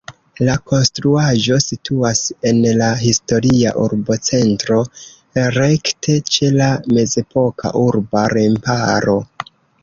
La 0.45 0.53
konstruaĵo 0.69 1.57
situas 1.63 2.21
en 2.51 2.61
la 2.79 2.87
historia 3.01 3.73
urbocentro, 3.83 4.79
rekte 5.59 6.17
ĉe 6.37 6.51
la 6.57 6.71
mezepoka 6.97 7.75
urba 7.85 8.25
remparo. 8.35 9.17